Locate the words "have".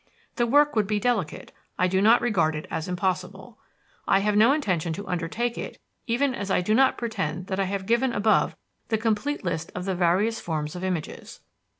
4.21-4.35, 7.65-7.85